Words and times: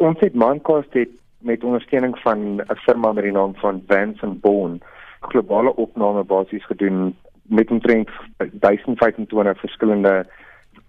Ons 0.00 0.16
het 0.24 0.32
Mindcast 0.34 0.94
het 0.96 1.10
met 1.44 1.64
ondersteuning 1.64 2.18
van 2.18 2.38
'n 2.56 2.76
firma 2.86 3.12
met 3.12 3.22
die 3.22 3.32
naam 3.32 3.54
van 3.54 3.82
Vance 3.86 4.26
and 4.26 4.40
Bone 4.40 4.78
globale 5.20 5.76
opname 5.76 6.24
basies 6.24 6.66
gedoen 6.66 7.16
met 7.42 7.70
omtrent 7.70 8.08
1025 8.36 9.60
verskillende 9.60 10.26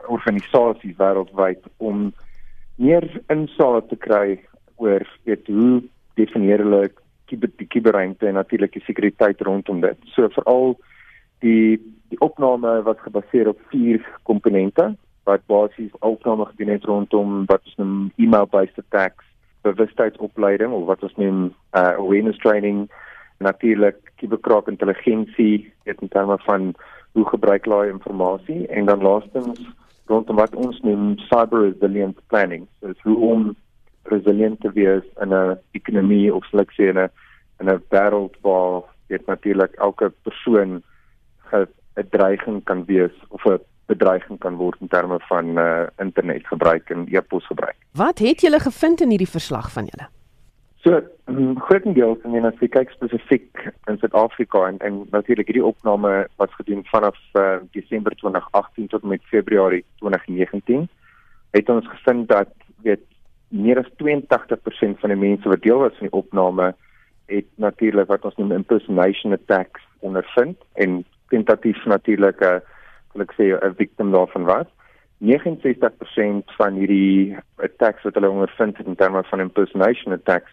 organisasies 0.08 0.96
wêreldwyd 0.96 1.60
om 1.78 2.14
meer 2.76 3.22
insig 3.28 3.84
te 3.88 3.96
kry 3.96 4.40
oor 4.76 5.04
weet 5.24 5.48
hoe 5.48 5.84
definieer 6.14 6.60
hulle 6.60 6.92
die 7.26 7.68
kiberruimte 7.68 8.28
en 8.28 8.34
natuurlik 8.34 8.74
die 8.74 8.84
sekuriteit 8.84 9.42
rondom 9.42 9.82
dit. 9.82 9.98
So 10.06 10.30
veral 10.30 10.80
die 11.40 11.80
die 12.10 12.20
opname 12.20 12.82
wat 12.82 13.00
gebaseer 13.00 13.48
op 13.48 13.60
vier 13.68 14.20
komponente 14.24 14.96
wat 15.24 15.46
basies 15.46 15.92
opname 16.00 16.46
gedoen 16.46 16.74
het 16.74 16.84
rondom 16.84 17.46
wat 17.46 17.62
ons 17.66 17.76
noem 17.76 18.12
email 18.16 18.48
based 18.48 18.78
attacks, 18.78 19.26
bewustheidsopleiding 19.62 20.72
of 20.74 20.86
wat 20.86 21.04
ons 21.04 21.16
noem 21.16 21.44
uh, 21.78 21.94
awareness 21.98 22.38
training, 22.38 22.90
natuurlik 23.38 23.98
kiberkraak 24.16 24.68
intelligensie, 24.68 25.74
dit 25.84 26.02
in 26.02 26.08
terme 26.08 26.38
van 26.46 26.74
hoe 27.12 27.26
gebruik 27.30 27.66
hulle 27.66 27.92
inligting 27.92 28.68
en 28.68 28.86
dan 28.86 29.02
laastens 29.02 29.62
rondom 30.06 30.36
wat 30.36 30.56
ons 30.56 30.80
noem 30.82 31.18
cyber 31.30 31.68
resilient 31.70 32.20
planning. 32.28 32.68
So 32.80 32.94
hoe 33.04 33.18
om 33.32 33.56
resilient 34.10 34.62
te 34.62 34.72
wees 34.72 35.06
in 35.22 35.34
'n 35.34 35.60
ekonomie 35.72 36.34
of 36.34 36.46
sê 36.78 36.90
in 36.90 37.00
'n 37.00 37.10
in 37.60 37.70
'n 37.70 37.84
wêreld 37.90 38.36
waar 38.42 38.84
dit 39.08 39.26
natuurlik 39.26 39.74
elke 39.76 40.10
persoon 40.24 40.84
'n 41.54 42.08
dreiging 42.10 42.64
kan 42.64 42.86
wees 42.86 43.16
of 43.30 43.46
'n 43.46 43.60
bedreiging 43.92 44.40
kan 44.40 44.58
word 44.60 44.80
in 44.82 44.90
terme 44.92 45.20
van 45.28 45.58
uh, 45.60 45.68
internetgebruik 46.04 46.90
en 46.90 47.06
e-pos 47.12 47.46
gebruik. 47.52 47.78
Wat 48.00 48.24
het 48.24 48.42
julle 48.42 48.60
gevind 48.64 49.04
in 49.04 49.14
hierdie 49.14 49.30
verslag 49.30 49.72
van 49.76 49.92
julle? 49.92 50.08
So, 50.82 50.98
um, 51.30 51.60
grootendeels, 51.62 52.24
mean, 52.26 52.48
as 52.50 52.58
jy 52.64 52.72
kyk 52.74 52.90
spesifiek 52.96 53.68
in 53.92 54.00
Suid-Afrika 54.02 54.64
en, 54.66 54.80
en 54.82 55.04
natuurlik 55.14 55.52
hierdie 55.52 55.68
opname 55.68 56.14
was 56.42 56.56
gedoen 56.58 56.82
vanaf 56.90 57.20
uh, 57.38 57.60
Desember 57.76 58.16
2018 58.18 58.88
tot 58.90 59.06
met 59.06 59.22
Februarie 59.30 59.84
2019, 60.02 60.88
het 61.54 61.70
ons 61.70 61.90
gevind 61.92 62.28
dat 62.32 62.50
weet 62.82 63.06
meer 63.52 63.78
as 63.78 63.92
82% 64.02 64.98
van 65.04 65.14
die 65.14 65.20
mense 65.20 65.54
wat 65.54 65.62
deel 65.62 65.84
was 65.84 65.94
van 66.00 66.10
die 66.10 66.18
opname 66.18 66.72
het 67.32 67.48
natuurlik 67.62 68.10
wat 68.10 68.26
ons 68.26 68.38
noem 68.40 68.56
impersonation 68.56 69.38
attacks 69.38 69.86
ondervind 70.00 70.58
en 70.82 71.04
tentatief 71.30 71.86
natuurlik 71.86 72.42
'n 72.42 72.58
uh, 72.58 72.60
wil 73.14 73.24
ek 73.24 73.34
sê 73.38 73.54
'n 73.54 73.76
victim 73.76 74.12
daarvan 74.12 74.46
was. 74.46 74.68
69% 75.22 76.52
van 76.58 76.74
hierdie 76.74 77.38
attacks 77.58 78.04
wat 78.04 78.16
hulle 78.18 78.30
ondervind 78.30 78.80
in 78.86 78.96
terme 78.96 79.24
van 79.24 79.40
impersonation 79.40 80.14
attacks 80.14 80.52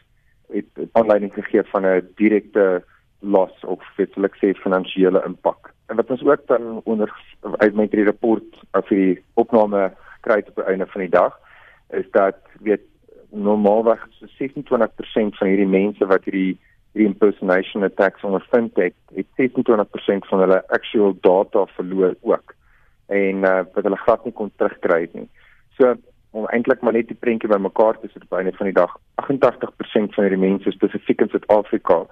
het 0.53 0.69
aanleiding 0.93 1.33
gegee 1.33 1.63
van 1.73 1.87
'n 1.87 2.09
direkte 2.17 2.85
los 3.21 3.65
of 3.65 3.81
ek 3.99 4.37
sê 4.41 4.55
finansiële 4.55 5.23
impak. 5.27 5.73
En 5.87 5.97
wat 5.97 6.11
ons 6.11 6.23
ook 6.23 6.47
dan 6.47 6.81
onder 6.85 7.11
uit 7.57 7.75
my 7.75 7.89
drie 7.89 8.05
rapport 8.05 8.65
af 8.71 8.89
hierdie 8.89 9.23
opname 9.35 9.93
kry 10.21 10.43
op 10.47 10.55
die 10.55 10.65
einde 10.65 10.87
van 10.87 11.01
die 11.01 11.11
dag 11.11 11.39
is 11.91 12.11
dat 12.11 12.37
weet 12.61 12.85
normaalweg 13.31 14.07
so 14.11 14.27
26% 14.27 15.37
van 15.39 15.49
hierdie 15.49 15.67
mense 15.67 16.07
wat 16.07 16.25
hierdie 16.25 16.59
hierdie 16.99 17.15
impersonation 17.15 17.87
attacks 17.87 18.25
ondervind 18.27 18.77
het, 18.77 18.95
het 19.15 19.27
26% 19.39 20.27
van 20.29 20.41
hulle 20.43 20.63
actual 20.75 21.15
data 21.21 21.67
verloor 21.77 22.17
ook 22.21 22.55
en 23.07 23.45
uh, 23.47 23.63
wat 23.73 23.85
hulle 23.87 23.97
glad 23.97 24.25
nie 24.25 24.35
kon 24.37 24.51
terugkry 24.57 25.07
nie. 25.15 25.29
So 25.79 25.95
om 26.37 26.49
eintlik 26.53 26.83
maar 26.85 26.93
net 26.93 27.09
die 27.09 27.17
prentjie 27.17 27.49
bymekaar 27.49 27.97
te 28.01 28.11
sit 28.13 28.27
op 28.27 28.35
einde 28.37 28.53
van 28.59 28.69
die 28.69 28.77
dag, 28.77 28.91
88% 29.23 30.13
van 30.17 30.27
hierdie 30.27 30.43
mense 30.43 30.75
spesifiek 30.75 31.23
in 31.25 31.31
Suid-Afrika 31.33 32.03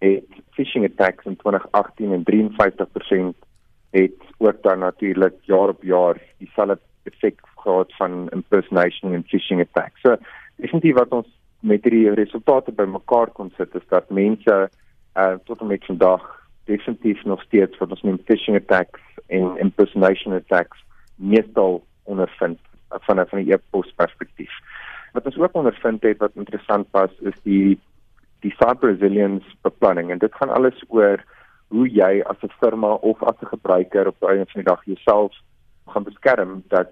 het 0.00 0.40
phishing 0.56 0.88
attacks 0.88 1.28
in 1.28 1.36
2018 1.36 2.16
en 2.16 2.24
53% 2.26 3.46
het 3.94 4.26
ook 4.38 4.62
dan 4.62 4.82
natuurlik 4.82 5.36
jaar 5.46 5.74
op 5.74 5.82
jaar 5.84 6.18
dieselfde 6.38 6.78
effek 7.04 7.40
gehad 7.62 7.92
van 7.98 8.28
impersonation 8.32 9.14
en 9.14 9.26
phishing 9.28 9.60
attacks. 9.60 10.00
So 10.00 10.16
definitief 10.56 10.96
wat 10.98 11.12
ons 11.20 11.28
met 11.60 11.84
hierdie 11.84 12.14
resultate 12.14 12.72
bymekaar 12.72 13.30
kon 13.36 13.52
sit 13.56 13.74
is 13.74 13.86
dat 13.88 14.10
mense 14.10 14.70
uh, 15.16 15.34
tot 15.44 15.60
en 15.60 15.66
met 15.66 15.84
vandag 15.84 16.24
definitief 16.64 17.24
nog 17.24 17.42
steeds 17.42 17.78
wat 17.78 17.90
ons 17.90 18.02
noem 18.02 18.18
phishing 18.24 18.56
attacks 18.56 19.00
en 19.26 19.56
impersonation 19.58 20.34
attacks 20.34 20.84
meestal 21.16 21.82
ondervind 22.04 22.58
van 22.88 23.20
'n 23.20 23.26
van 23.28 23.38
'n 23.38 23.50
e-pos 23.50 23.92
perspektief. 23.96 24.52
Wat 25.12 25.24
ons 25.24 25.38
ook 25.38 25.54
ondervind 25.54 26.02
het 26.02 26.18
wat 26.18 26.34
interessant 26.34 26.86
was 26.90 27.12
is 27.20 27.38
die 27.42 27.78
die 28.40 28.54
cyber 28.56 28.90
resilience 28.90 29.46
beplanning 29.62 30.10
en 30.10 30.18
dit 30.18 30.34
gaan 30.34 30.50
alles 30.50 30.84
oor 30.88 31.24
hoe 31.68 31.88
jy 31.88 32.22
as 32.26 32.42
'n 32.42 32.52
firma 32.60 32.92
of 32.94 33.22
as 33.22 33.40
'n 33.40 33.46
gebruiker 33.46 34.06
op 34.06 34.16
'n 34.22 34.48
van 34.52 34.62
die 34.62 34.72
dag 34.72 34.84
jouself 34.84 35.32
gaan 35.86 36.02
beskerm 36.02 36.62
dat 36.68 36.90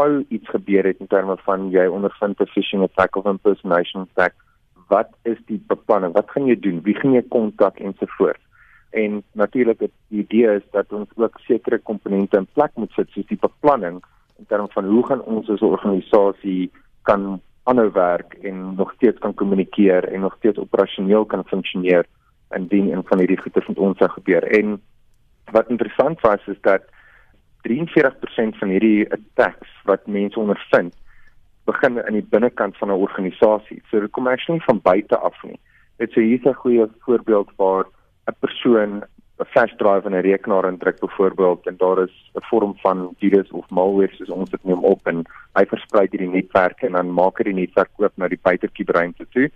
sou 0.00 0.24
iets 0.28 0.48
gebeur 0.48 0.84
het 0.84 1.00
in 1.00 1.06
terme 1.06 1.36
van 1.44 1.70
jy 1.70 1.86
ondervind 1.86 2.40
'n 2.40 2.52
phishing 2.54 2.82
attack 2.82 3.16
of 3.16 3.26
impersonation 3.26 4.08
attack, 4.08 4.34
wat 4.88 5.10
is 5.22 5.38
die 5.46 5.62
beplanning? 5.66 6.12
Wat 6.12 6.30
gaan 6.30 6.46
jy 6.46 6.56
doen? 6.60 6.80
Wie 6.82 6.94
gaan 6.94 7.12
jy 7.12 7.22
kontak 7.28 7.78
ensovoorts? 7.78 8.42
En 8.90 9.22
natuurlik 9.32 9.78
die 9.78 9.92
idee 10.08 10.56
is 10.56 10.62
dat 10.70 10.92
ons 10.92 11.08
ook 11.14 11.38
sekere 11.40 11.78
komponente 11.78 12.36
in 12.36 12.48
plek 12.52 12.70
moet 12.74 12.92
sit 12.92 13.08
soos 13.10 13.26
die 13.26 13.38
beplanning 13.40 14.02
in 14.38 14.46
terme 14.46 14.68
van 14.72 14.84
hoe 14.84 15.06
gaan 15.06 15.22
ons 15.22 15.50
as 15.50 15.60
'n 15.60 15.64
organisasie 15.76 16.70
kan 17.02 17.40
aanhou 17.62 17.90
werk 17.92 18.34
en 18.42 18.74
nog 18.74 18.92
steeds 18.92 19.18
kan 19.18 19.34
kommunikeer 19.34 20.04
en 20.12 20.20
nog 20.20 20.34
steeds 20.38 20.58
operasioneel 20.58 21.24
kan 21.24 21.44
funksioneer 21.44 22.06
indien 22.56 22.92
een 22.92 23.04
van 23.04 23.18
hierdie 23.18 23.40
goeie 23.40 23.64
van 23.64 23.76
ons 23.76 23.98
sou 23.98 24.10
gebeur. 24.10 24.42
En 24.42 24.80
wat 25.52 25.68
interessant 25.68 26.20
was 26.20 26.46
is 26.46 26.60
dat 26.60 26.82
43% 27.68 28.58
van 28.58 28.68
hierdie 28.68 29.06
attacks 29.12 29.70
wat 29.84 30.06
mense 30.06 30.40
ondervind 30.40 30.94
begin 31.68 32.00
in 32.06 32.16
die 32.18 32.26
binnekant 32.34 32.76
van 32.76 32.88
'n 32.88 33.02
organisasie. 33.06 33.82
So 33.90 34.00
dit 34.00 34.10
kom 34.10 34.26
actually 34.26 34.60
van 34.60 34.80
buite 34.80 35.16
af 35.18 35.42
nie. 35.42 35.60
Dit 35.98 36.10
sê 36.10 36.20
hier's 36.22 36.44
'n 36.44 36.62
goeie 36.62 36.86
voorbeeld 37.04 37.50
waar 37.56 37.84
'n 38.28 38.36
persoon 38.40 39.04
'n 39.40 39.46
flash 39.52 39.74
drive 39.76 40.06
in 40.06 40.14
'n 40.14 40.26
rekenaar 40.30 40.68
indruk 40.68 40.98
byvoorbeeld 41.00 41.66
en 41.66 41.76
daar 41.76 41.98
is 42.02 42.30
'n 42.34 42.44
vorm 42.50 42.74
van 42.76 43.14
virus 43.18 43.50
of 43.50 43.70
malware 43.70 44.14
soos 44.14 44.28
ons 44.28 44.50
dit 44.50 44.64
noem 44.64 44.84
op 44.84 45.06
en 45.06 45.24
hy 45.54 45.64
versprei 45.66 46.06
hierdie 46.10 46.28
netwerk 46.28 46.82
en 46.82 46.92
dan 46.92 47.12
maak 47.12 47.38
hy 47.38 47.44
die 47.44 47.60
netwerk 47.60 47.90
oop 47.96 48.12
na 48.16 48.28
die 48.28 48.40
buitekieberuimte 48.42 49.26
toe. 49.28 49.50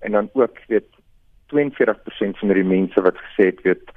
En 0.00 0.12
dan 0.12 0.28
ook 0.32 0.58
weet 0.66 0.90
42% 1.46 2.38
van 2.38 2.48
die 2.48 2.64
mense 2.64 3.00
wat 3.02 3.16
gesê 3.16 3.44
het 3.46 3.62
weet 3.62 3.90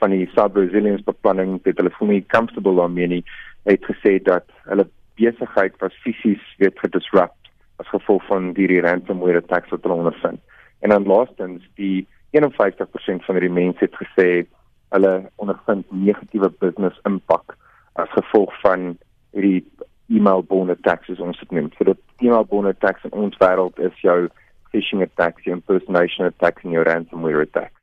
van 0.00 0.14
die 0.14 0.28
cyber 0.34 0.64
resilience 0.64 1.04
beplanning 1.06 1.58
dit 1.64 1.76
hulle 1.78 1.92
voel 1.96 2.14
nie 2.14 2.26
comfortable 2.34 2.76
daarmee 2.78 3.10
nie 3.14 3.24
het 3.68 3.84
gesê 3.90 4.18
dat 4.22 4.46
hulle 4.70 4.86
besigheid 5.18 5.74
was 5.82 5.96
fisies 6.04 6.44
weet 6.62 6.78
gedisrupt 6.78 7.50
as 7.82 7.90
gevolg 7.94 8.24
van 8.26 8.52
die 8.58 8.80
ransomware 8.82 9.42
attacks 9.42 9.70
wat 9.70 9.82
hulle 9.86 10.00
ondervind. 10.02 10.40
En 10.82 10.94
dan 10.94 11.06
laastens 11.06 11.66
die 11.74 12.06
51% 12.38 13.26
van 13.26 13.38
die 13.38 13.50
mense 13.50 13.84
het 13.84 13.94
gesê 14.02 14.28
hulle 14.94 15.12
ondervind 15.36 15.86
negatiewe 15.92 16.50
business 16.58 17.00
impak 17.08 17.56
as 17.92 18.10
gevolg 18.14 18.54
van 18.62 18.94
hierdie 19.36 19.64
email 20.08 20.42
borne 20.42 20.76
attacks 20.78 21.10
ons 21.18 21.40
het 21.40 21.48
genoem 21.48 21.70
so 21.76 21.90
dat 21.90 22.00
email 22.24 22.46
borne 22.48 22.72
attacks 22.74 23.04
in 23.04 23.16
ons 23.24 23.36
wêreld 23.42 23.78
is 23.84 24.04
jou 24.04 24.28
phishing 24.72 25.02
attacks, 25.04 25.46
impersonation 25.46 26.28
attacks 26.28 26.64
en 26.64 26.76
jou 26.76 26.84
ransomware 26.88 27.44
attacks 27.48 27.77